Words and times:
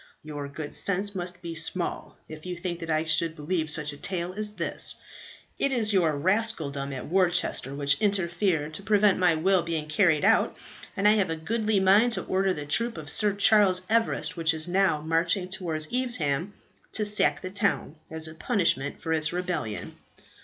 Your 0.23 0.47
good 0.47 0.73
sense 0.73 1.13
must 1.13 1.43
be 1.43 1.53
small, 1.53 2.17
if 2.27 2.43
you 2.43 2.57
think 2.57 2.79
that 2.79 2.89
I 2.89 3.03
should 3.05 3.35
believe 3.35 3.69
such 3.69 3.93
a 3.93 3.97
tale 3.97 4.33
as 4.33 4.55
this. 4.55 4.95
It 5.59 5.71
is 5.71 5.93
your 5.93 6.17
rascaldom 6.17 6.91
at 6.91 7.07
Worcester 7.07 7.75
which 7.75 8.01
interfered 8.01 8.73
to 8.73 8.81
prevent 8.81 9.19
my 9.19 9.35
will 9.35 9.61
being 9.61 9.87
carried 9.87 10.25
out, 10.25 10.57
and 10.97 11.07
I 11.07 11.17
have 11.17 11.29
a 11.29 11.35
goodly 11.35 11.79
mind 11.79 12.13
to 12.13 12.23
order 12.23 12.51
the 12.51 12.65
troop 12.65 12.97
of 12.97 13.11
Sir 13.11 13.35
Charles 13.35 13.83
Everest, 13.91 14.35
which 14.35 14.55
is 14.55 14.67
now 14.67 15.01
marching 15.01 15.47
towards 15.47 15.87
Evesham, 15.93 16.53
to 16.93 17.05
sack 17.05 17.41
the 17.43 17.51
town, 17.51 17.95
as 18.09 18.27
a 18.27 18.33
punishment 18.33 18.99
for 19.03 19.13
its 19.13 19.31
rebellion. 19.31 19.97